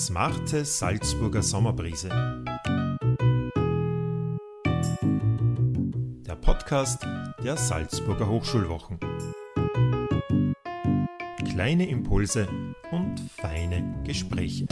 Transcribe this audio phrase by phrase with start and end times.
[0.00, 2.08] Smarte Salzburger Sommerbrise.
[6.26, 7.06] Der Podcast
[7.44, 8.98] der Salzburger Hochschulwochen.
[11.50, 12.48] Kleine Impulse
[12.90, 14.66] und feine Gespräche.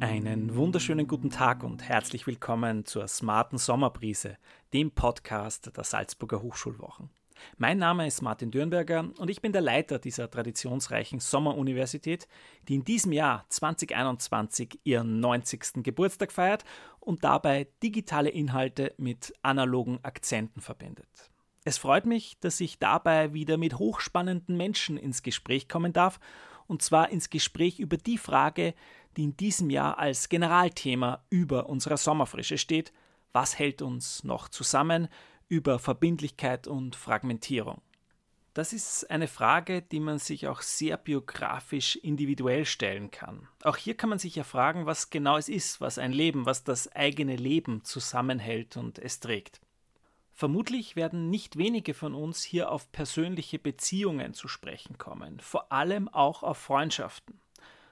[0.00, 4.38] Einen wunderschönen guten Tag und herzlich willkommen zur Smarten Sommerbrise,
[4.72, 7.10] dem Podcast der Salzburger Hochschulwochen.
[7.56, 12.28] Mein Name ist Martin Dürnberger und ich bin der Leiter dieser traditionsreichen Sommeruniversität,
[12.68, 15.82] die in diesem Jahr 2021 ihren 90.
[15.82, 16.64] Geburtstag feiert
[17.00, 21.30] und dabei digitale Inhalte mit analogen Akzenten verbindet.
[21.64, 26.18] Es freut mich, dass ich dabei wieder mit hochspannenden Menschen ins Gespräch kommen darf,
[26.66, 28.74] und zwar ins Gespräch über die Frage,
[29.16, 32.92] die in diesem Jahr als Generalthema über unserer Sommerfrische steht,
[33.32, 35.08] was hält uns noch zusammen,
[35.48, 37.80] über Verbindlichkeit und Fragmentierung.
[38.54, 43.46] Das ist eine Frage, die man sich auch sehr biografisch individuell stellen kann.
[43.62, 46.64] Auch hier kann man sich ja fragen, was genau es ist, was ein Leben, was
[46.64, 49.60] das eigene Leben zusammenhält und es trägt.
[50.32, 56.08] Vermutlich werden nicht wenige von uns hier auf persönliche Beziehungen zu sprechen kommen, vor allem
[56.08, 57.40] auch auf Freundschaften.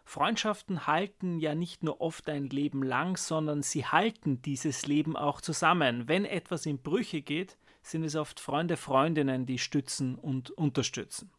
[0.08, 5.40] Freundschaften halten ja nicht nur oft ein Leben lang, sondern sie halten dieses Leben auch
[5.40, 6.06] zusammen.
[6.06, 11.32] Wenn etwas in Brüche geht, sind es oft Freunde, Freundinnen, die stützen und unterstützen.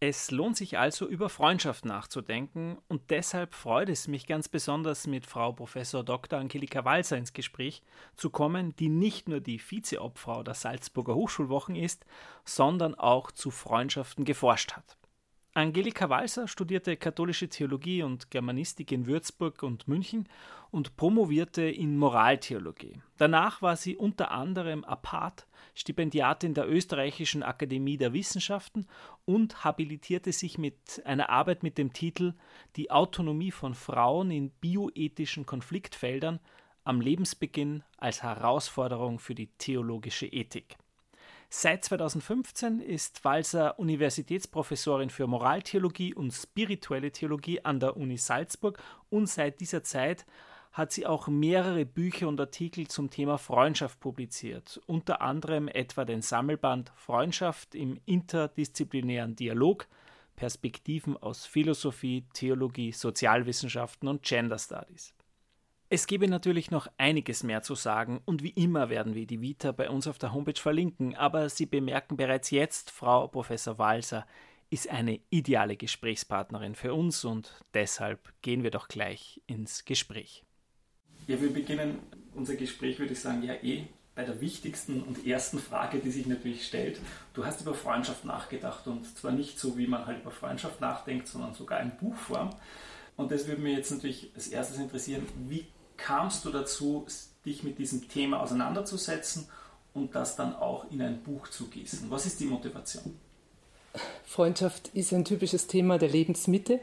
[0.00, 5.24] Es lohnt sich also über Freundschaft nachzudenken und deshalb freut es mich ganz besonders mit
[5.24, 5.76] Frau Prof.
[6.04, 6.40] Dr.
[6.40, 7.84] Angelika Walser ins Gespräch
[8.16, 12.04] zu kommen, die nicht nur die Vizeobfrau der Salzburger Hochschulwochen ist,
[12.44, 14.96] sondern auch zu Freundschaften geforscht hat.
[15.54, 20.26] Angelika Walser studierte katholische Theologie und Germanistik in Würzburg und München
[20.70, 23.02] und promovierte in Moraltheologie.
[23.18, 28.86] Danach war sie unter anderem apart Stipendiatin der Österreichischen Akademie der Wissenschaften
[29.26, 32.32] und habilitierte sich mit einer Arbeit mit dem Titel
[32.76, 36.40] Die Autonomie von Frauen in bioethischen Konfliktfeldern
[36.84, 40.78] am Lebensbeginn als Herausforderung für die theologische Ethik.
[41.54, 49.26] Seit 2015 ist Walser Universitätsprofessorin für Moraltheologie und spirituelle Theologie an der Uni Salzburg und
[49.26, 50.24] seit dieser Zeit
[50.72, 56.22] hat sie auch mehrere Bücher und Artikel zum Thema Freundschaft publiziert, unter anderem etwa den
[56.22, 59.88] Sammelband Freundschaft im interdisziplinären Dialog,
[60.36, 65.12] Perspektiven aus Philosophie, Theologie, Sozialwissenschaften und Gender Studies.
[65.94, 69.72] Es gäbe natürlich noch einiges mehr zu sagen und wie immer werden wir die Vita
[69.72, 74.26] bei uns auf der Homepage verlinken, aber Sie bemerken bereits jetzt, Frau Professor Walser
[74.70, 80.44] ist eine ideale Gesprächspartnerin für uns und deshalb gehen wir doch gleich ins Gespräch.
[81.26, 81.98] Ja, wir beginnen
[82.34, 86.24] unser Gespräch, würde ich sagen, ja eh bei der wichtigsten und ersten Frage, die sich
[86.24, 87.00] natürlich stellt.
[87.34, 91.28] Du hast über Freundschaft nachgedacht und zwar nicht so, wie man halt über Freundschaft nachdenkt,
[91.28, 92.48] sondern sogar in Buchform.
[93.14, 95.66] Und das würde mir jetzt natürlich als erstes interessieren, wie
[96.02, 97.06] kamst du dazu,
[97.44, 99.48] dich mit diesem Thema auseinanderzusetzen
[99.94, 102.10] und das dann auch in ein Buch zu gießen?
[102.10, 103.18] Was ist die Motivation?
[104.24, 106.80] Freundschaft ist ein typisches Thema der Lebensmitte,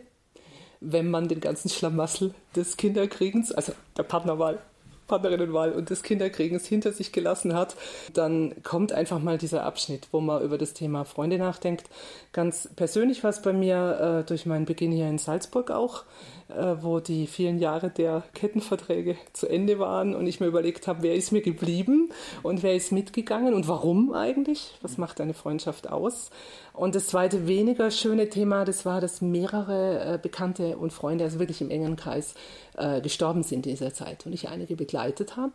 [0.79, 4.61] wenn man den ganzen Schlamassel des Kinderkriegens, also der Partnerwahl,
[5.09, 7.75] Partnerinnenwahl und des Kinderkriegens hinter sich gelassen hat,
[8.13, 11.89] dann kommt einfach mal dieser Abschnitt, wo man über das Thema Freunde nachdenkt.
[12.31, 16.05] Ganz persönlich war es bei mir äh, durch meinen Beginn hier in Salzburg auch.
[16.49, 21.03] Äh, wo die vielen Jahre der Kettenverträge zu Ende waren und ich mir überlegt habe,
[21.03, 22.09] wer ist mir geblieben
[22.41, 24.73] und wer ist mitgegangen und warum eigentlich?
[24.81, 26.31] Was macht eine Freundschaft aus?
[26.73, 31.37] Und das zweite weniger schöne Thema, das war, dass mehrere äh, Bekannte und Freunde, also
[31.37, 32.33] wirklich im engen Kreis,
[32.77, 34.98] äh, gestorben sind in dieser Zeit und ich einige begleitet
[35.37, 35.53] habe.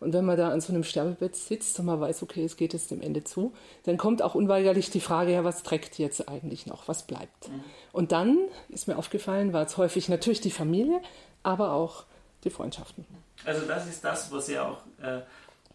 [0.00, 2.72] Und wenn man da an so einem Sterbebett sitzt und man weiß, okay, es geht
[2.72, 3.52] jetzt dem Ende zu,
[3.84, 6.88] dann kommt auch unweigerlich die Frage, ja, was trägt jetzt eigentlich noch?
[6.88, 7.48] Was bleibt?
[7.48, 7.64] Mhm.
[7.92, 11.00] Und dann ist mir aufgefallen, war es häufig natürlich die Familie,
[11.42, 12.04] aber auch
[12.44, 13.04] die Freundschaften.
[13.44, 15.20] Also das ist das, was ja auch äh,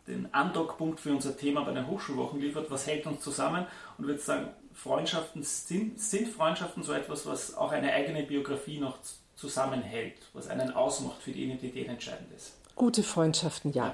[0.07, 2.69] den Andockpunkt für unser Thema bei den Hochschulwochen liefert.
[2.69, 3.65] Was hält uns zusammen?
[3.97, 8.79] Und ich würde sagen, Freundschaften sind, sind Freundschaften so etwas, was auch eine eigene Biografie
[8.79, 8.97] noch
[9.35, 12.53] zusammenhält, was einen ausmacht für die Identität entscheidend ist.
[12.81, 13.93] Gute Freundschaften, ja.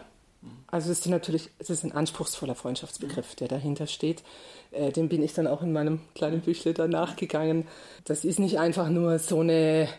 [0.67, 4.23] Also es ist natürlich, es ist ein anspruchsvoller Freundschaftsbegriff, der dahinter steht.
[4.71, 7.67] Äh, dem bin ich dann auch in meinem kleinen Büchle danach gegangen.
[8.05, 9.89] Das ist nicht einfach nur so eine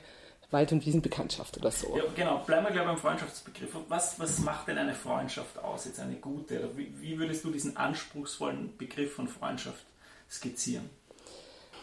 [0.51, 1.95] Wald- und Wiesenbekanntschaft oder so.
[1.99, 2.39] Ja, genau.
[2.47, 3.77] Bleiben wir gleich beim Freundschaftsbegriff.
[3.91, 6.71] Was, was macht denn eine Freundschaft aus, jetzt eine gute?
[6.75, 9.85] Wie, wie würdest du diesen anspruchsvollen Begriff von Freundschaft
[10.31, 10.89] skizzieren?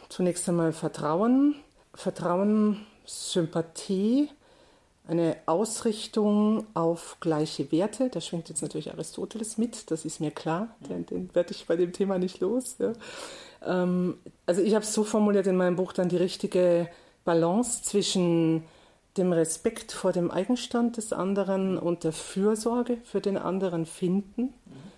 [0.10, 1.54] Zunächst einmal Vertrauen,
[1.94, 4.28] Vertrauen, Sympathie,
[5.08, 8.10] eine Ausrichtung auf gleiche Werte.
[8.10, 11.76] Da schwingt jetzt natürlich Aristoteles mit, das ist mir klar, den, den werde ich bei
[11.76, 12.78] dem Thema nicht los.
[12.80, 12.94] Ja.
[13.66, 16.90] Ähm, also ich habe es so formuliert in meinem Buch dann die richtige
[17.24, 18.64] Balance zwischen
[19.18, 24.54] dem Respekt vor dem Eigenstand des anderen und der Fürsorge für den anderen finden.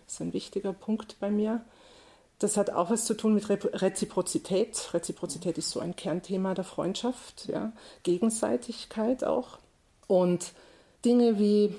[0.05, 1.63] Das ist ein wichtiger Punkt bei mir.
[2.39, 4.93] Das hat auch was zu tun mit Reziprozität.
[4.93, 7.73] Reziprozität ist so ein Kernthema der Freundschaft, ja.
[8.03, 9.57] Gegenseitigkeit auch.
[10.07, 10.53] Und
[11.05, 11.75] Dinge wie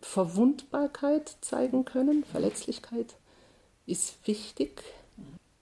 [0.00, 3.16] Verwundbarkeit zeigen können, Verletzlichkeit
[3.86, 4.82] ist wichtig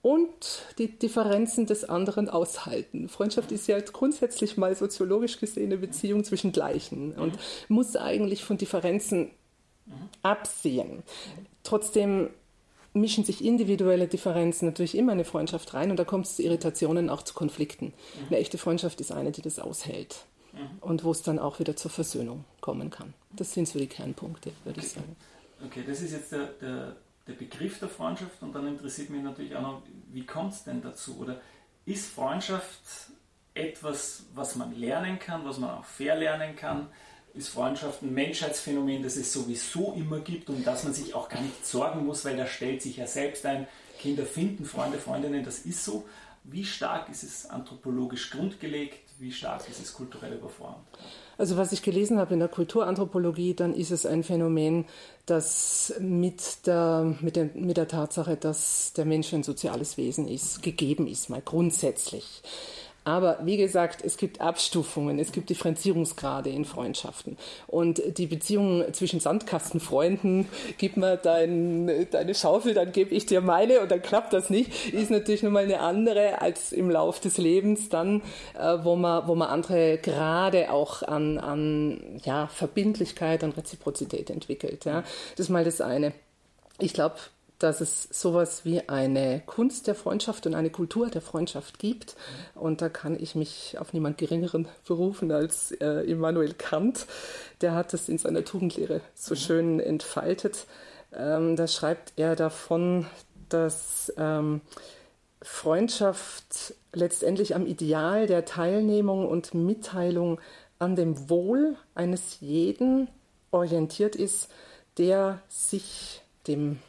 [0.01, 3.09] und die Differenzen des anderen aushalten.
[3.09, 7.37] Freundschaft ist ja grundsätzlich mal soziologisch gesehen eine Beziehung zwischen Gleichen und
[7.67, 9.31] muss eigentlich von Differenzen
[10.21, 11.03] absehen.
[11.63, 12.29] Trotzdem
[12.93, 16.43] mischen sich individuelle Differenzen natürlich immer in eine Freundschaft rein und da kommt es zu
[16.43, 17.93] Irritationen, auch zu Konflikten.
[18.27, 20.25] Eine echte Freundschaft ist eine, die das aushält
[20.81, 23.13] und wo es dann auch wieder zur Versöhnung kommen kann.
[23.31, 24.87] Das sind so die Kernpunkte, würde okay.
[24.87, 25.15] ich sagen.
[25.65, 26.95] Okay, das ist jetzt der, der
[27.29, 30.81] der Begriff der Freundschaft und dann interessiert mich natürlich auch noch, wie kommt es denn
[30.81, 31.17] dazu?
[31.19, 31.39] Oder
[31.85, 32.81] ist Freundschaft
[33.53, 36.87] etwas, was man lernen kann, was man auch verlernen kann?
[37.35, 41.41] Ist Freundschaft ein Menschheitsphänomen, das es sowieso immer gibt und dass man sich auch gar
[41.41, 43.67] nicht sorgen muss, weil da stellt sich ja selbst ein,
[43.99, 46.07] Kinder finden Freunde, Freundinnen, das ist so.
[46.45, 49.08] Wie stark ist es anthropologisch grundgelegt?
[49.19, 50.77] Wie stark ist es kulturell überformt?
[51.37, 54.85] Also was ich gelesen habe in der Kulturanthropologie, dann ist es ein Phänomen,
[55.25, 60.63] das mit der, mit, der, mit der Tatsache, dass der Mensch ein soziales Wesen ist,
[60.63, 62.43] gegeben ist, mal grundsätzlich.
[63.09, 67.37] Aber wie gesagt, es gibt Abstufungen, es gibt Differenzierungsgrade in Freundschaften.
[67.65, 70.47] Und die Beziehung zwischen Sandkastenfreunden,
[70.77, 74.93] gib mir dein, deine Schaufel, dann gebe ich dir meine und dann klappt das nicht,
[74.93, 78.21] ist natürlich nochmal eine andere als im Lauf des Lebens dann,
[78.53, 84.85] äh, wo, man, wo man andere Grade auch an, an ja, Verbindlichkeit, an Reziprozität entwickelt.
[84.85, 85.01] Ja.
[85.31, 86.13] Das ist mal das eine.
[86.77, 87.15] Ich glaube,
[87.59, 92.15] dass es sowas wie eine Kunst der Freundschaft und eine Kultur der Freundschaft gibt.
[92.55, 97.05] Und da kann ich mich auf niemand Geringeren berufen als äh, Immanuel Kant.
[97.61, 100.67] Der hat es in seiner Tugendlehre so schön entfaltet.
[101.13, 103.05] Ähm, da schreibt er davon,
[103.49, 104.61] dass ähm,
[105.41, 110.39] Freundschaft letztendlich am Ideal der Teilnehmung und Mitteilung
[110.79, 113.09] an dem Wohl eines jeden
[113.51, 114.49] orientiert ist,
[114.97, 116.79] der sich dem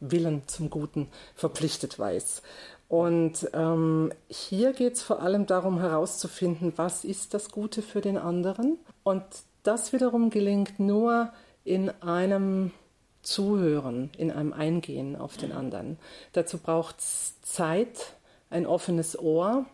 [0.00, 2.42] Willen zum Guten verpflichtet weiß.
[2.88, 8.16] Und ähm, hier geht es vor allem darum herauszufinden, was ist das Gute für den
[8.16, 8.78] anderen.
[9.02, 9.24] Und
[9.62, 11.30] das wiederum gelingt nur
[11.64, 12.70] in einem
[13.22, 15.98] Zuhören, in einem Eingehen auf den anderen.
[16.32, 18.14] Dazu braucht es Zeit,
[18.48, 19.66] ein offenes Ohr,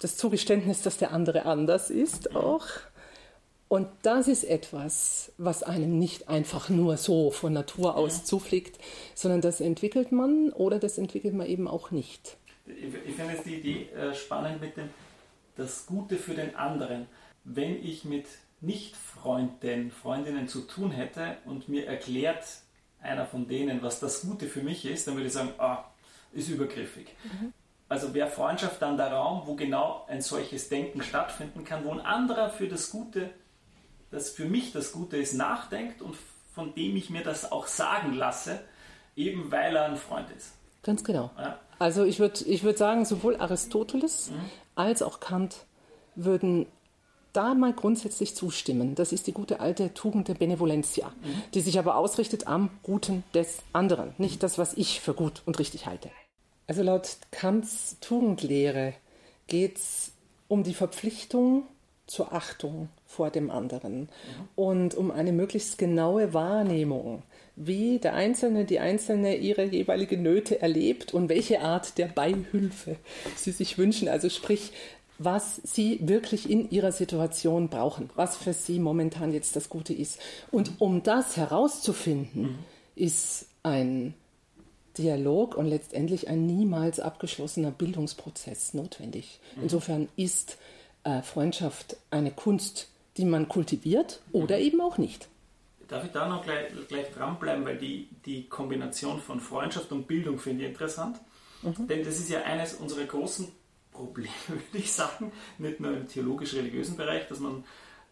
[0.00, 2.66] das Zugeständnis, dass der andere anders ist auch
[3.68, 8.24] und das ist etwas, was einem nicht einfach nur so von Natur aus ja.
[8.24, 8.78] zufliegt,
[9.14, 12.38] sondern das entwickelt man oder das entwickelt man eben auch nicht.
[12.66, 14.88] Ich, ich finde jetzt die Idee äh, spannend mit dem
[15.56, 17.06] das Gute für den anderen.
[17.44, 18.26] Wenn ich mit
[18.60, 22.44] Nicht-Freunden, Freundinnen zu tun hätte und mir erklärt
[23.00, 25.84] einer von denen, was das Gute für mich ist, dann würde ich sagen, ah,
[26.32, 27.08] ist übergriffig.
[27.24, 27.52] Mhm.
[27.88, 32.00] Also wäre Freundschaft dann der Raum, wo genau ein solches Denken stattfinden kann, wo ein
[32.00, 33.30] anderer für das Gute
[34.10, 36.16] das für mich das Gute ist, nachdenkt und
[36.54, 38.60] von dem ich mir das auch sagen lasse,
[39.16, 40.52] eben weil er ein Freund ist.
[40.82, 41.30] Ganz genau.
[41.36, 41.58] Ja.
[41.78, 44.40] Also ich würde ich würd sagen, sowohl Aristoteles mhm.
[44.74, 45.66] als auch Kant
[46.14, 46.66] würden
[47.32, 48.94] da mal grundsätzlich zustimmen.
[48.94, 51.42] Das ist die gute alte Tugend der Benevolentia, mhm.
[51.54, 55.58] die sich aber ausrichtet am Guten des anderen, nicht das, was ich für gut und
[55.58, 56.10] richtig halte.
[56.66, 58.94] Also laut Kants Tugendlehre
[59.46, 60.12] geht es
[60.48, 61.66] um die Verpflichtung
[62.08, 64.08] zur Achtung vor dem anderen
[64.56, 67.22] und um eine möglichst genaue Wahrnehmung,
[67.54, 72.96] wie der Einzelne, die Einzelne ihre jeweilige Nöte erlebt und welche Art der Beihilfe
[73.36, 74.08] sie sich wünschen.
[74.08, 74.72] Also sprich,
[75.18, 80.18] was sie wirklich in ihrer Situation brauchen, was für sie momentan jetzt das Gute ist.
[80.50, 82.58] Und um das herauszufinden,
[82.94, 84.14] ist ein
[84.96, 89.40] Dialog und letztendlich ein niemals abgeschlossener Bildungsprozess notwendig.
[89.56, 89.62] Mhm.
[89.64, 90.56] Insofern ist
[91.04, 95.28] äh, Freundschaft eine Kunst, die man kultiviert oder eben auch nicht.
[95.88, 100.38] Darf ich da noch gleich, gleich dranbleiben, weil die, die Kombination von Freundschaft und Bildung
[100.38, 101.18] finde ich interessant.
[101.62, 101.88] Mhm.
[101.88, 103.48] Denn das ist ja eines unserer großen
[103.92, 107.64] Probleme, würde ich sagen, nicht nur im theologisch-religiösen Bereich, dass man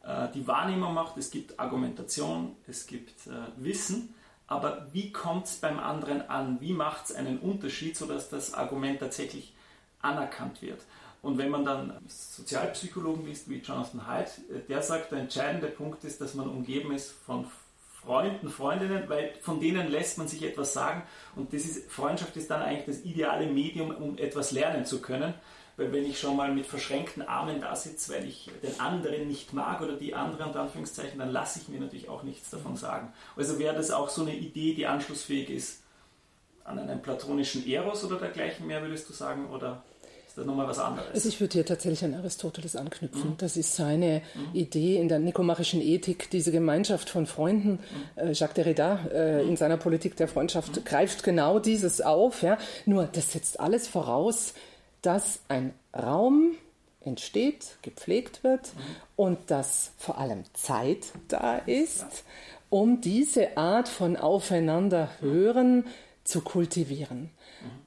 [0.04, 4.14] äh, die Wahrnehmung macht, es gibt Argumentation, es gibt äh, Wissen,
[4.46, 6.60] aber wie kommt es beim anderen an?
[6.60, 9.54] Wie macht es einen Unterschied, sodass das Argument tatsächlich
[10.00, 10.80] anerkannt wird?
[11.26, 16.04] Und wenn man dann Sozialpsychologen liest wie Jonathan Haidt, äh, der sagt, der entscheidende Punkt
[16.04, 17.46] ist, dass man umgeben ist von
[18.00, 21.02] Freunden, Freundinnen, weil von denen lässt man sich etwas sagen
[21.34, 25.34] und das ist, Freundschaft ist dann eigentlich das ideale Medium, um etwas lernen zu können,
[25.76, 29.52] Weil wenn ich schon mal mit verschränkten Armen da sitze, weil ich den anderen nicht
[29.52, 33.12] mag oder die anderen, unter Anführungszeichen, dann lasse ich mir natürlich auch nichts davon sagen.
[33.34, 35.82] Also wäre das auch so eine Idee, die anschlussfähig ist
[36.66, 39.50] an einen platonischen Eros oder dergleichen mehr, würdest du sagen?
[39.50, 39.82] Oder
[40.36, 41.08] ist das nochmal was anderes?
[41.14, 43.30] Also ich würde hier tatsächlich an Aristoteles anknüpfen.
[43.30, 43.36] Mhm.
[43.38, 44.54] Das ist seine mhm.
[44.54, 47.78] Idee in der nikomachischen Ethik, diese Gemeinschaft von Freunden.
[48.16, 48.28] Mhm.
[48.28, 50.84] Äh, Jacques Derrida äh, in seiner Politik der Freundschaft mhm.
[50.84, 52.42] greift genau dieses auf.
[52.42, 52.58] Ja?
[52.84, 54.52] Nur das setzt alles voraus,
[55.00, 56.56] dass ein Raum
[57.00, 58.80] entsteht, gepflegt wird mhm.
[59.16, 62.24] und dass vor allem Zeit da ist,
[62.68, 65.86] um diese Art von Aufeinanderhören
[66.24, 67.30] zu kultivieren.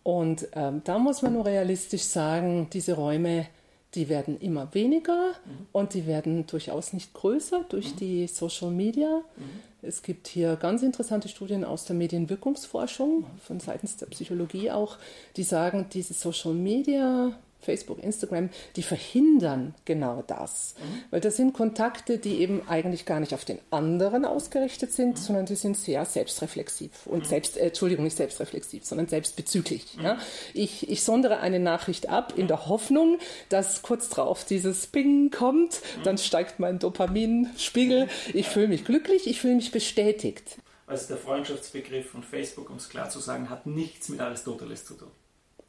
[0.03, 3.47] Und ähm, da muss man nur realistisch sagen, diese Räume,
[3.95, 5.67] die werden immer weniger mhm.
[5.71, 7.97] und die werden durchaus nicht größer durch mhm.
[7.97, 9.21] die Social Media.
[9.37, 9.43] Mhm.
[9.81, 14.97] Es gibt hier ganz interessante Studien aus der Medienwirkungsforschung, von seitens der Psychologie auch,
[15.37, 20.75] die sagen, diese Social Media Facebook, Instagram, die verhindern genau das.
[20.77, 21.03] Mhm.
[21.11, 25.17] Weil das sind Kontakte, die eben eigentlich gar nicht auf den anderen ausgerichtet sind, mhm.
[25.17, 27.25] sondern die sind sehr selbstreflexiv und mhm.
[27.25, 29.97] selbst, äh, Entschuldigung, nicht selbstreflexiv, sondern selbstbezüglich.
[29.97, 30.03] Mhm.
[30.03, 30.17] Ja?
[30.53, 35.81] Ich, ich sondere eine Nachricht ab in der Hoffnung, dass kurz drauf dieses Ping kommt,
[35.97, 36.03] mhm.
[36.03, 40.57] dann steigt mein Dopaminspiegel, ich fühle mich glücklich, ich fühle mich bestätigt.
[40.87, 44.95] Also der Freundschaftsbegriff von Facebook, um es klar zu sagen, hat nichts mit Aristoteles zu
[44.95, 45.11] tun.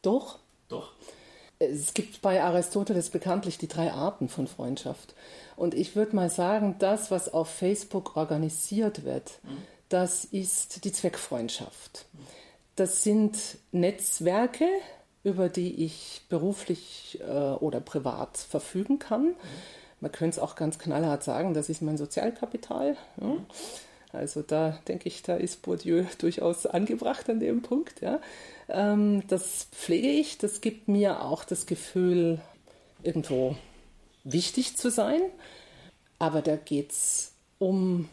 [0.01, 0.39] Doch.
[0.69, 0.93] Doch.
[1.61, 5.15] Es gibt bei Aristoteles bekanntlich die drei Arten von Freundschaft.
[5.57, 9.41] Und ich würde mal sagen, das, was auf Facebook organisiert wird,
[9.91, 12.07] das ist die Zweckfreundschaft.
[12.77, 14.67] Das sind Netzwerke,
[15.23, 19.35] über die ich beruflich äh, oder privat verfügen kann.
[20.01, 22.97] Man könnte es auch ganz knallhart sagen, das ist mein Sozialkapital.
[23.21, 23.37] Ja.
[24.13, 28.01] Also da denke ich, da ist Bourdieu durchaus angebracht an dem Punkt.
[28.01, 28.21] Ja.
[28.69, 32.41] Ähm, das pflege ich, das gibt mir auch das Gefühl,
[33.03, 33.57] irgendwo
[34.25, 35.21] wichtig zu sein.
[36.19, 38.09] Aber da geht es um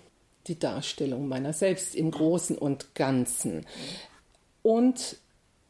[0.47, 3.65] die Darstellung meiner selbst im Großen und Ganzen
[4.61, 5.17] und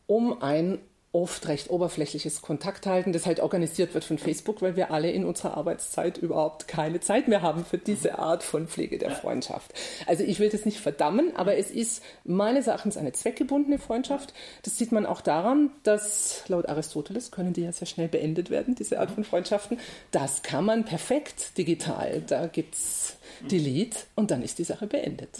[0.06, 0.80] um ein
[1.18, 5.26] oft recht oberflächliches Kontakt halten, das halt organisiert wird von Facebook, weil wir alle in
[5.26, 9.74] unserer Arbeitszeit überhaupt keine Zeit mehr haben für diese Art von Pflege der Freundschaft.
[10.06, 14.34] Also ich will das nicht verdammen, aber es ist meines Erachtens eine zweckgebundene Freundschaft.
[14.62, 18.76] Das sieht man auch daran, dass laut Aristoteles können die ja sehr schnell beendet werden,
[18.76, 19.80] diese Art von Freundschaften.
[20.12, 22.22] Das kann man perfekt digital.
[22.28, 23.18] Da gibt es
[23.50, 25.40] Delete und dann ist die Sache beendet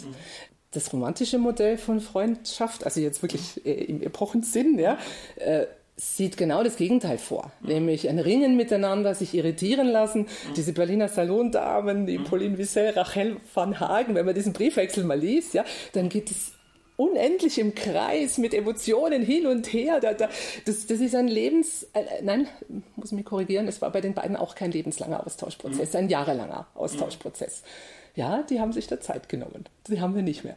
[0.70, 4.98] das romantische Modell von Freundschaft, also jetzt wirklich äh, im Epochensinn, ja,
[5.36, 7.68] äh, sieht genau das Gegenteil vor, mhm.
[7.68, 10.22] nämlich ein Ringen miteinander, sich irritieren lassen.
[10.22, 10.54] Mhm.
[10.56, 12.24] Diese Berliner Salondamen, die mhm.
[12.24, 16.52] Pauline Wissel, Rachel van Hagen, wenn man diesen Briefwechsel mal liest, ja, dann geht es
[16.96, 20.00] unendlich im Kreis mit Emotionen hin und her.
[20.00, 20.28] Da, da,
[20.66, 21.84] das, das ist ein Lebens...
[21.94, 22.48] Äh, nein,
[22.96, 25.98] muss ich mich korrigieren, es war bei den beiden auch kein lebenslanger Austauschprozess, mhm.
[25.98, 27.62] ein jahrelanger Austauschprozess.
[27.62, 27.97] Mhm.
[28.18, 29.66] Ja, die haben sich da Zeit genommen.
[29.86, 30.56] Die haben wir nicht mehr.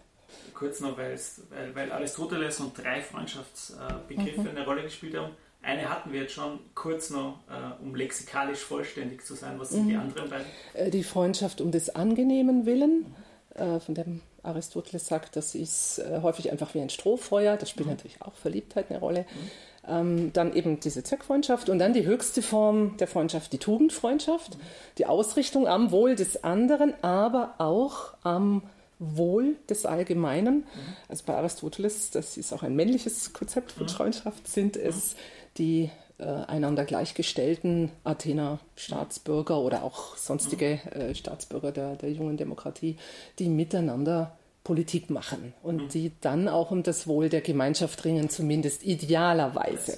[0.55, 1.19] Kurz noch, weil,
[1.75, 4.47] weil Aristoteles und drei Freundschaftsbegriffe mhm.
[4.47, 5.33] eine Rolle gespielt haben.
[5.61, 9.59] Eine hatten wir jetzt schon kurz noch, äh, um lexikalisch vollständig zu sein.
[9.59, 9.89] Was sind mhm.
[9.89, 10.47] die anderen beiden?
[10.73, 13.05] Äh, die Freundschaft um des angenehmen Willen.
[13.55, 17.57] Von dem Aristoteles sagt, das ist häufig einfach wie ein Strohfeuer.
[17.57, 17.93] Da spielt mhm.
[17.93, 19.21] natürlich auch Verliebtheit eine Rolle.
[19.21, 19.51] Mhm.
[19.87, 24.57] Ähm, dann eben diese Zweckfreundschaft und dann die höchste Form der Freundschaft, die Tugendfreundschaft,
[24.97, 28.63] die Ausrichtung am Wohl des anderen, aber auch am
[28.99, 30.65] Wohl des Allgemeinen.
[31.09, 35.15] Also bei Aristoteles, das ist auch ein männliches Konzept von Freundschaft, sind es
[35.57, 35.89] die
[36.21, 42.97] äh, einander gleichgestellten Athener Staatsbürger oder auch sonstige äh, Staatsbürger der, der jungen Demokratie,
[43.39, 45.87] die miteinander Politik machen und mhm.
[45.89, 49.97] die dann auch um das Wohl der Gemeinschaft ringen, zumindest idealerweise.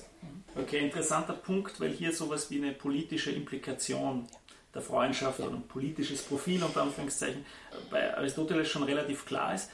[0.55, 4.25] Okay, interessanter Punkt, weil hier sowas wie eine politische Implikation
[4.73, 7.45] der Freundschaft oder ein politisches Profil unter Anführungszeichen
[7.89, 9.69] bei Aristoteles schon relativ klar ist.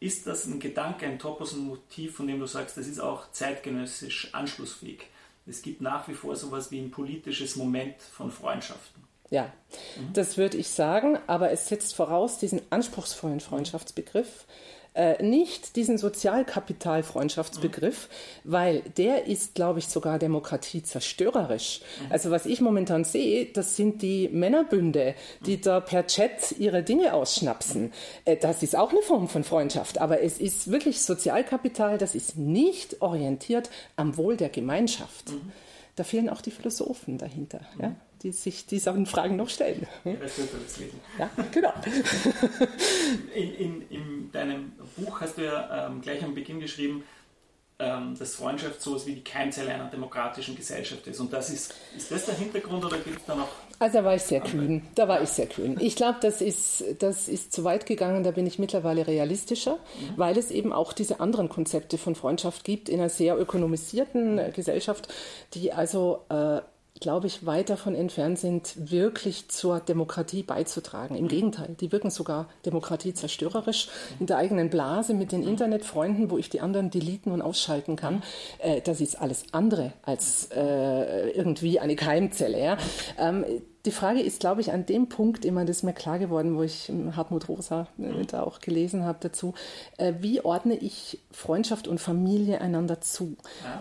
[0.00, 3.30] Ist das ein Gedanke, ein Topos, ein Motiv, von dem du sagst, das ist auch
[3.30, 5.06] zeitgenössisch anschlussfähig?
[5.50, 9.02] Es gibt nach wie vor sowas wie ein politisches Moment von Freundschaften.
[9.30, 9.52] Ja,
[9.96, 10.12] mhm.
[10.12, 14.46] das würde ich sagen, aber es setzt voraus diesen anspruchsvollen Freundschaftsbegriff,
[14.92, 18.52] äh, nicht diesen Sozialkapital-Freundschaftsbegriff, mhm.
[18.52, 21.80] weil der ist, glaube ich, sogar demokratiezerstörerisch.
[21.80, 22.12] Mhm.
[22.12, 25.14] Also was ich momentan sehe, das sind die Männerbünde,
[25.46, 25.62] die mhm.
[25.62, 27.92] da per Chat ihre Dinge ausschnapsen.
[28.24, 32.36] Äh, das ist auch eine Form von Freundschaft, aber es ist wirklich Sozialkapital, das ist
[32.36, 35.30] nicht orientiert am Wohl der Gemeinschaft.
[35.30, 35.52] Mhm.
[35.94, 37.60] Da fehlen auch die Philosophen dahinter.
[37.80, 37.94] Ja?
[38.22, 39.86] Die sich diese Fragen noch stellen.
[41.18, 41.72] Ja, genau.
[43.34, 47.04] In, in, in deinem Buch hast du ja ähm, gleich am Beginn geschrieben,
[47.78, 51.20] ähm, dass Freundschaft sowas wie die Keimzelle einer demokratischen Gesellschaft ist.
[51.20, 53.48] Und das ist, ist das der Hintergrund oder gibt es da noch
[53.80, 54.82] also da war ich sehr kühn.
[54.94, 55.78] Da war ich sehr kühn.
[55.80, 58.24] Ich glaube, das ist, das ist zu weit gegangen.
[58.24, 60.18] Da bin ich mittlerweile realistischer, mhm.
[60.18, 64.52] weil es eben auch diese anderen Konzepte von Freundschaft gibt in einer sehr ökonomisierten äh,
[64.54, 65.08] Gesellschaft,
[65.54, 66.60] die also äh,
[66.98, 71.14] glaube ich, weit davon entfernt sind, wirklich zur Demokratie beizutragen.
[71.14, 76.50] Im Gegenteil, die wirken sogar demokratiezerstörerisch in der eigenen Blase mit den Internetfreunden, wo ich
[76.50, 78.22] die anderen deleten und ausschalten kann.
[78.58, 82.62] Äh, das ist alles andere als äh, irgendwie eine Keimzelle.
[82.62, 82.76] Ja?
[83.18, 83.44] Ähm,
[83.86, 86.62] die Frage ist, glaube ich, an dem Punkt immer, das ist mir klar geworden, wo
[86.62, 89.54] ich Hartmut Rosa äh, da auch gelesen habe dazu,
[89.96, 93.36] äh, wie ordne ich Freundschaft und Familie einander zu?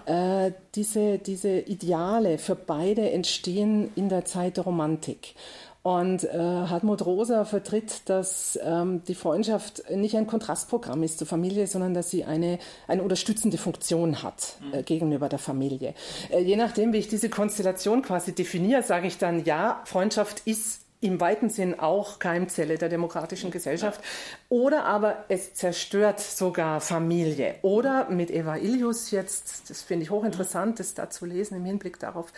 [0.08, 0.46] Ja.
[0.46, 5.36] Äh, diese, diese Ideale für beide entstehen in der Zeit der Romantik.
[5.82, 11.68] Und äh, Hartmut Rosa vertritt, dass ähm, die Freundschaft nicht ein Kontrastprogramm ist zur Familie,
[11.68, 14.86] sondern dass sie eine, eine unterstützende Funktion hat äh, mhm.
[14.86, 15.94] gegenüber der Familie.
[16.32, 20.82] Äh, je nachdem, wie ich diese Konstellation quasi definiere, sage ich dann, ja, Freundschaft ist
[21.02, 24.02] im weiten Sinn auch Keimzelle der demokratischen Gesellschaft.
[24.50, 27.56] Oder aber es zerstört sogar Familie.
[27.62, 32.00] Oder mit Eva Ilius jetzt, das finde ich hochinteressant, das da zu lesen im Hinblick
[32.00, 32.34] darauf,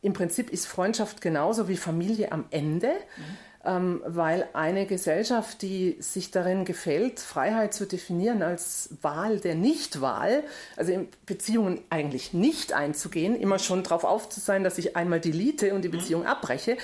[0.00, 3.22] im Prinzip ist Freundschaft genauso wie Familie am Ende, mhm.
[3.64, 10.44] ähm, weil eine Gesellschaft, die sich darin gefällt, Freiheit zu definieren als Wahl der Nichtwahl,
[10.76, 15.20] also in Beziehungen eigentlich nicht einzugehen, immer schon darauf auf zu sein, dass ich einmal
[15.20, 15.92] delete und die mhm.
[15.92, 16.28] Beziehung mhm.
[16.28, 16.76] abbreche,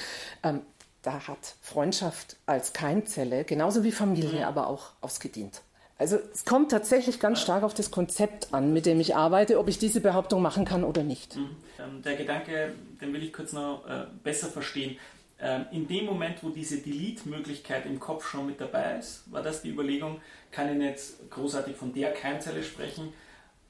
[0.43, 0.61] ähm,
[1.03, 4.47] da hat Freundschaft als Keimzelle, genauso wie Familie, mhm.
[4.47, 5.61] aber auch ausgedient.
[5.97, 9.69] Also es kommt tatsächlich ganz stark auf das Konzept an, mit dem ich arbeite, ob
[9.69, 11.37] ich diese Behauptung machen kann oder nicht.
[11.37, 11.57] Mhm.
[11.79, 14.97] Ähm, der Gedanke, den will ich kurz noch äh, besser verstehen.
[15.41, 19.63] Ähm, in dem Moment, wo diese Delete-Möglichkeit im Kopf schon mit dabei ist, war das
[19.63, 20.21] die Überlegung,
[20.51, 23.13] kann ich nicht großartig von der Keimzelle sprechen,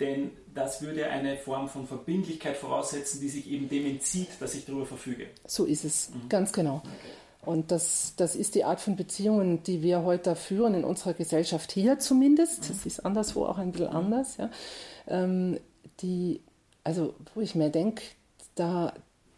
[0.01, 4.65] denn das würde eine Form von Verbindlichkeit voraussetzen, die sich eben dem entzieht, dass ich
[4.65, 5.29] darüber verfüge.
[5.47, 6.29] So ist es, mhm.
[6.29, 6.77] ganz genau.
[6.85, 7.13] Okay.
[7.47, 11.73] Und das, das ist die Art von Beziehungen, die wir heute führen in unserer Gesellschaft
[11.73, 12.71] hier zumindest.
[12.71, 14.37] Das ist anderswo auch ein bisschen anders.
[14.37, 14.51] Ja.
[15.09, 15.59] Ähm,
[16.01, 16.41] die,
[16.83, 18.03] also wo ich mir denke,
[18.55, 18.93] da,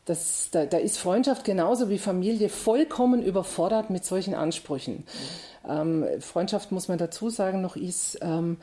[0.04, 5.04] das, da, da, ist Freundschaft genauso wie Familie vollkommen überfordert mit solchen Ansprüchen.
[5.68, 8.58] Ähm, Freundschaft, muss man dazu sagen, noch ist ähm,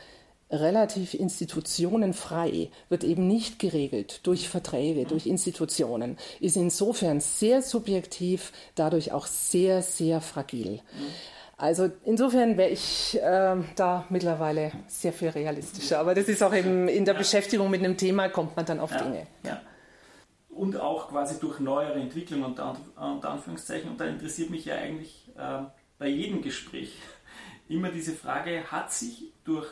[0.50, 9.12] relativ institutionenfrei, wird eben nicht geregelt durch Verträge, durch Institutionen, ist insofern sehr subjektiv, dadurch
[9.12, 10.82] auch sehr, sehr fragil.
[11.58, 16.00] Also insofern wäre ich äh, da mittlerweile sehr viel realistischer.
[16.00, 17.20] Aber das ist auch eben in der ja.
[17.20, 19.04] Beschäftigung mit einem Thema kommt man dann auf ja.
[19.04, 19.28] Dinge.
[19.44, 19.62] Ja.
[20.50, 23.92] Und auch quasi durch neuere Entwicklungen unter, unter Anführungszeichen.
[23.92, 25.64] Und da interessiert mich ja eigentlich äh,
[25.98, 26.98] bei jedem Gespräch
[27.70, 29.68] immer diese Frage, hat sich durch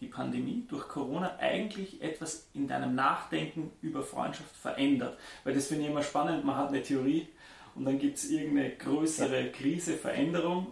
[0.00, 5.18] die Pandemie, durch Corona eigentlich etwas in deinem Nachdenken über Freundschaft verändert?
[5.44, 7.28] Weil das finde ich immer spannend, man hat eine Theorie
[7.74, 10.68] und dann gibt es irgendeine größere Krise, Veränderung.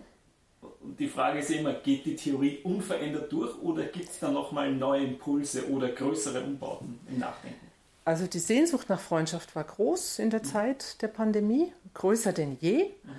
[0.80, 4.72] Und die Frage ist immer, geht die Theorie unverändert durch oder gibt es da nochmal
[4.72, 7.72] neue Impulse oder größere Umbauten im Nachdenken?
[8.04, 10.44] Also die Sehnsucht nach Freundschaft war groß in der mhm.
[10.44, 12.85] Zeit der Pandemie, größer denn je.
[12.85, 13.11] Mhm.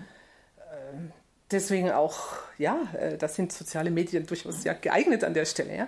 [1.52, 2.22] Deswegen auch,
[2.58, 5.76] ja, äh, das sind soziale Medien durchaus ja geeignet an der Stelle.
[5.76, 5.88] Ja.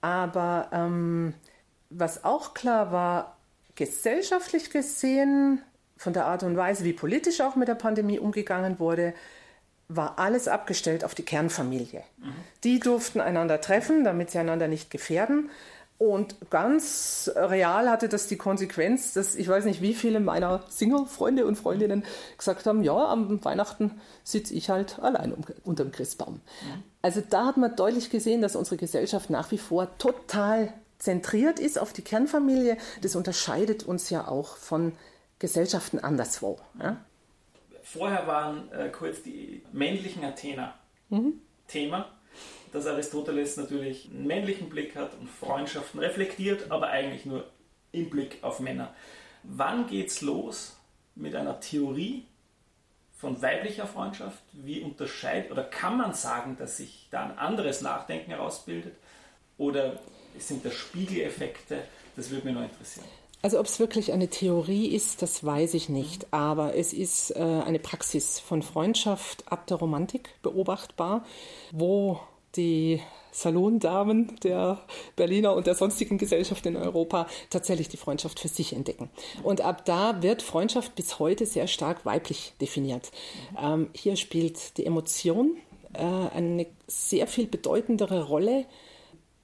[0.00, 1.34] Aber ähm,
[1.90, 3.36] was auch klar war,
[3.74, 5.62] gesellschaftlich gesehen,
[5.96, 9.14] von der Art und Weise, wie politisch auch mit der Pandemie umgegangen wurde,
[9.88, 12.02] war alles abgestellt auf die Kernfamilie.
[12.18, 12.32] Mhm.
[12.64, 15.50] Die durften einander treffen, damit sie einander nicht gefährden.
[15.96, 21.46] Und ganz real hatte das die Konsequenz, dass ich weiß nicht, wie viele meiner Single-Freunde
[21.46, 22.04] und Freundinnen
[22.36, 26.40] gesagt haben, ja, am Weihnachten sitze ich halt allein um, unterm Christbaum.
[26.68, 26.78] Ja.
[27.00, 31.78] Also da hat man deutlich gesehen, dass unsere Gesellschaft nach wie vor total zentriert ist
[31.78, 32.76] auf die Kernfamilie.
[33.02, 34.92] Das unterscheidet uns ja auch von
[35.38, 36.58] Gesellschaften anderswo.
[36.80, 36.96] Ja?
[37.82, 40.74] Vorher waren äh, kurz die männlichen Athener
[41.10, 41.34] mhm.
[41.68, 42.08] Thema
[42.74, 47.44] dass Aristoteles natürlich einen männlichen Blick hat und Freundschaften reflektiert, aber eigentlich nur
[47.92, 48.92] im Blick auf Männer.
[49.44, 50.76] Wann geht's los
[51.14, 52.24] mit einer Theorie
[53.16, 54.42] von weiblicher Freundschaft?
[54.52, 58.96] Wie unterscheidet oder kann man sagen, dass sich da ein anderes Nachdenken herausbildet?
[59.56, 60.00] Oder
[60.36, 61.78] sind das Spiegeleffekte?
[62.16, 63.06] Das würde mich noch interessieren.
[63.40, 66.26] Also ob es wirklich eine Theorie ist, das weiß ich nicht.
[66.32, 71.24] Aber es ist äh, eine Praxis von Freundschaft ab der Romantik beobachtbar,
[71.70, 72.18] wo
[72.56, 73.00] die
[73.34, 74.80] Salondamen der
[75.16, 79.10] Berliner und der sonstigen Gesellschaft in Europa tatsächlich die Freundschaft für sich entdecken.
[79.42, 83.10] Und ab da wird Freundschaft bis heute sehr stark weiblich definiert.
[83.60, 85.56] Ähm, hier spielt die Emotion
[85.94, 88.66] äh, eine sehr viel bedeutendere Rolle.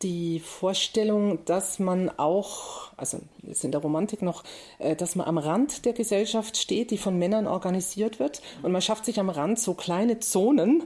[0.02, 4.44] Die Vorstellung, dass man auch, also jetzt in der Romantik noch,
[4.78, 8.40] äh, dass man am Rand der Gesellschaft steht, die von Männern organisiert wird.
[8.62, 10.84] Und man schafft sich am Rand so kleine Zonen,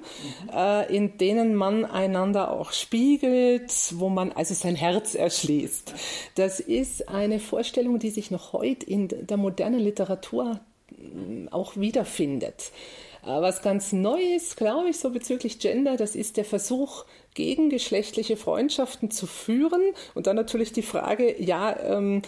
[0.53, 5.95] äh, in denen man einander auch spiegelt, wo man also sein Herz erschließt.
[6.35, 12.73] Das ist eine Vorstellung, die sich noch heute in der modernen Literatur mm, auch wiederfindet.
[13.25, 18.37] Äh, was ganz neu ist, glaube ich, so bezüglich Gender, das ist der Versuch, gegengeschlechtliche
[18.37, 19.83] Freundschaften zu führen.
[20.15, 22.23] Und dann natürlich die Frage, ja, ähm,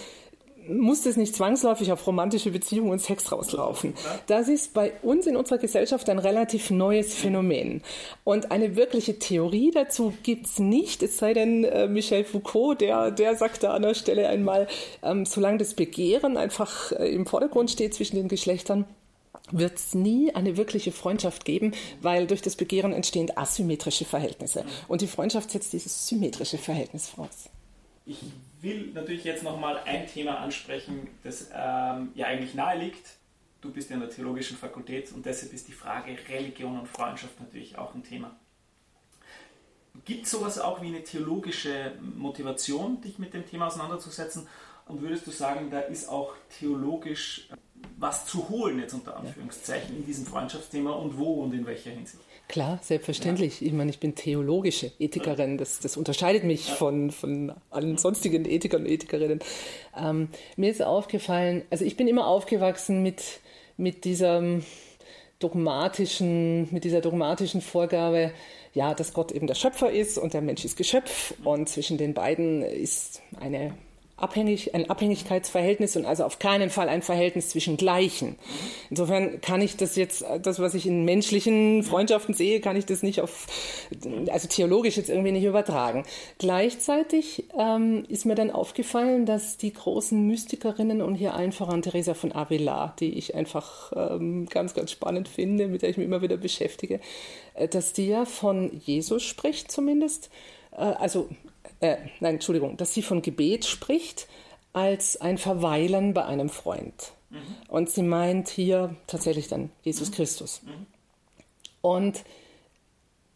[0.69, 3.95] muss das nicht zwangsläufig auf romantische Beziehungen und Sex rauslaufen.
[4.27, 7.83] Das ist bei uns in unserer Gesellschaft ein relativ neues Phänomen.
[8.25, 13.11] Und eine wirkliche Theorie dazu gibt es nicht, es sei denn äh, Michel Foucault, der,
[13.11, 14.67] der sagte an der Stelle einmal,
[15.03, 18.87] ähm, solange das Begehren einfach äh, im Vordergrund steht zwischen den Geschlechtern,
[19.51, 24.65] wird es nie eine wirkliche Freundschaft geben, weil durch das Begehren entstehen asymmetrische Verhältnisse.
[24.89, 27.49] Und die Freundschaft setzt dieses symmetrische Verhältnis voraus.
[28.05, 28.19] Ich
[28.61, 33.17] will natürlich jetzt nochmal ein Thema ansprechen, das ähm, ja eigentlich nahe liegt.
[33.61, 37.41] Du bist ja in der theologischen Fakultät und deshalb ist die Frage Religion und Freundschaft
[37.41, 38.37] natürlich auch ein Thema.
[40.05, 44.47] Gibt es sowas auch wie eine theologische Motivation, dich mit dem Thema auseinanderzusetzen?
[44.87, 47.49] Und würdest du sagen, da ist auch theologisch
[47.99, 52.23] was zu holen, jetzt unter Anführungszeichen, in diesem Freundschaftsthema und wo und in welcher Hinsicht?
[52.49, 53.61] Klar, selbstverständlich.
[53.61, 53.69] Ja.
[53.69, 55.57] Ich meine, ich bin theologische Ethikerin.
[55.59, 56.75] Das, das unterscheidet mich ja.
[56.75, 59.41] von, von allen sonstigen Ethikern und Ethikerinnen.
[59.97, 63.23] Ähm, mir ist aufgefallen, also ich bin immer aufgewachsen mit,
[63.77, 64.43] mit dieser
[65.39, 68.33] dogmatischen, mit dieser dogmatischen Vorgabe,
[68.75, 72.15] ja, dass Gott eben der Schöpfer ist und der Mensch ist Geschöpf und zwischen den
[72.15, 73.75] beiden ist eine
[74.17, 78.37] abhängig, ein Abhängigkeitsverhältnis und also auf keinen Fall ein Verhältnis zwischen Gleichen.
[78.89, 83.03] Insofern kann ich das jetzt, das, was ich in menschlichen Freundschaften sehe, kann ich das
[83.03, 83.47] nicht auf,
[84.31, 86.05] also theologisch jetzt irgendwie nicht übertragen.
[86.39, 92.15] Gleichzeitig ähm, ist mir dann aufgefallen, dass die großen Mystikerinnen und hier allen voran Teresa
[92.15, 96.23] von Avila, die ich einfach ähm, ganz, ganz spannend finde, mit der ich mich immer
[96.23, 97.01] wieder beschäftige,
[97.53, 100.31] äh, dass die ja von Jesus spricht zumindest,
[100.73, 101.29] äh, also
[101.81, 104.29] äh, nein, Entschuldigung, dass sie von Gebet spricht
[104.73, 107.13] als ein Verweilen bei einem Freund.
[107.31, 107.39] Mhm.
[107.69, 110.15] Und sie meint hier tatsächlich dann Jesus mhm.
[110.15, 110.63] Christus.
[110.63, 110.87] Mhm.
[111.81, 112.25] Und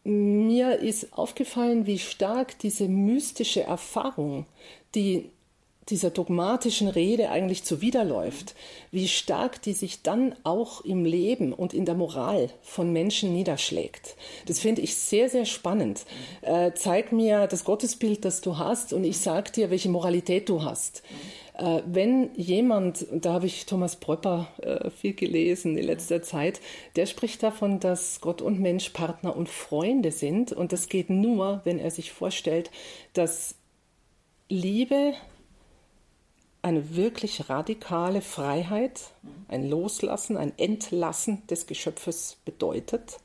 [0.05, 4.46] mir ist aufgefallen, wie stark diese mystische Erfahrung,
[4.94, 5.31] die
[5.90, 8.55] dieser dogmatischen Rede eigentlich zuwiderläuft,
[8.90, 14.16] wie stark die sich dann auch im Leben und in der Moral von Menschen niederschlägt.
[14.46, 16.05] Das finde ich sehr, sehr spannend.
[16.42, 20.62] Äh, zeig mir das Gottesbild, das du hast, und ich sage dir, welche Moralität du
[20.62, 21.03] hast.
[21.61, 26.61] Äh, wenn jemand, da habe ich Thomas Pröpper äh, viel gelesen in letzter Zeit,
[26.96, 30.53] der spricht davon, dass Gott und Mensch Partner und Freunde sind.
[30.53, 32.70] Und das geht nur, wenn er sich vorstellt,
[33.12, 33.57] dass
[34.48, 35.12] Liebe
[36.62, 39.12] eine wirklich radikale Freiheit,
[39.48, 43.18] ein Loslassen, ein Entlassen des Geschöpfes bedeutet.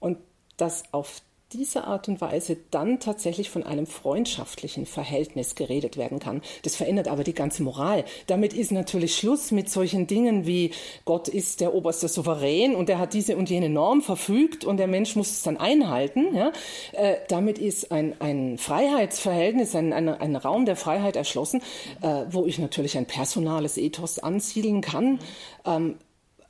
[0.00, 0.18] Und
[0.56, 1.20] dass auf
[1.56, 6.42] diese Art und Weise dann tatsächlich von einem freundschaftlichen Verhältnis geredet werden kann.
[6.62, 8.04] Das verändert aber die ganze Moral.
[8.26, 10.72] Damit ist natürlich Schluss mit solchen Dingen wie
[11.04, 14.86] Gott ist der oberste Souverän und er hat diese und jene Norm verfügt und der
[14.86, 16.34] Mensch muss es dann einhalten.
[16.34, 16.52] Ja?
[16.92, 21.62] Äh, damit ist ein, ein Freiheitsverhältnis, ein, ein, ein Raum der Freiheit erschlossen,
[22.02, 25.18] äh, wo ich natürlich ein personales Ethos ansiedeln kann.
[25.64, 25.96] Ähm,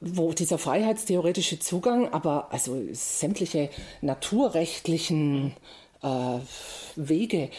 [0.01, 3.71] wo dieser freiheitstheoretische Zugang aber also sämtliche
[4.03, 5.55] naturrechtlichen
[6.03, 6.39] äh,
[6.97, 7.51] Wege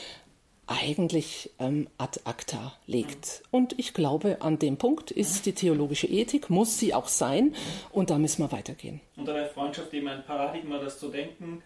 [0.67, 3.43] eigentlich ähm, ad acta legt.
[3.51, 7.55] Und ich glaube, an dem Punkt ist die theologische Ethik, muss sie auch sein,
[7.91, 8.99] und da müssen wir weitergehen.
[9.15, 11.63] Und eine Freundschaft eben ein Paradigma, das zu denken,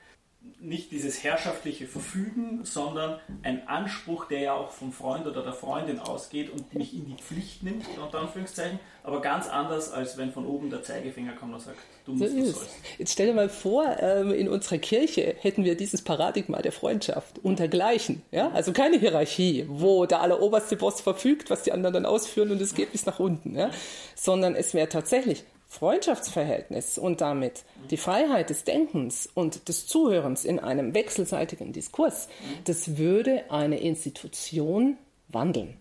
[0.60, 6.00] nicht dieses herrschaftliche Verfügen, sondern ein Anspruch, der ja auch vom Freund oder der Freundin
[6.00, 10.46] ausgeht und mich in die Pflicht nimmt, unter Anführungszeichen, aber ganz anders, als wenn von
[10.46, 12.56] oben der Zeigefinger kommt und sagt, du musst so ist.
[12.56, 12.76] sollst.
[13.00, 17.40] Jetzt stell dir mal vor, ähm, in unserer Kirche hätten wir dieses Paradigma der Freundschaft
[17.44, 18.52] untergleichen, ja?
[18.52, 22.76] also keine Hierarchie, wo der alleroberste Boss verfügt, was die anderen dann ausführen und es
[22.76, 23.72] geht bis nach unten, ja?
[24.16, 30.60] sondern es wäre tatsächlich Freundschaftsverhältnis und damit die Freiheit des Denkens und des Zuhörens in
[30.60, 32.28] einem wechselseitigen Diskurs,
[32.66, 34.98] das würde eine Institution
[35.30, 35.78] wandeln.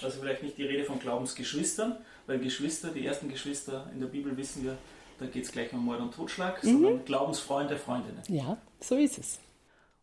[0.00, 4.36] Also vielleicht nicht die Rede von Glaubensgeschwistern, weil Geschwister, die ersten Geschwister in der Bibel
[4.36, 4.78] wissen wir,
[5.18, 6.68] da geht es gleich um Mord und Totschlag, mhm.
[6.68, 8.22] sondern Glaubensfreunde, Freundinnen.
[8.28, 9.40] Ja, so ist es.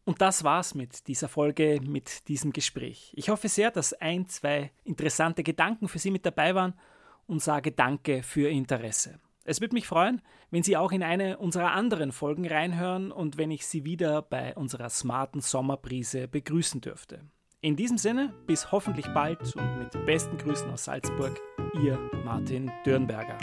[0.04, 3.14] Und das war's mit dieser Folge, mit diesem Gespräch.
[3.16, 6.74] Ich hoffe sehr, dass ein, zwei interessante Gedanken für Sie mit dabei waren
[7.26, 9.18] und sage Danke für Ihr Interesse.
[9.50, 13.50] Es würde mich freuen, wenn Sie auch in eine unserer anderen Folgen reinhören und wenn
[13.50, 17.22] ich Sie wieder bei unserer smarten Sommerbrise begrüßen dürfte.
[17.60, 21.36] In diesem Sinne, bis hoffentlich bald und mit besten Grüßen aus Salzburg,
[21.84, 23.40] Ihr Martin Dürnberger.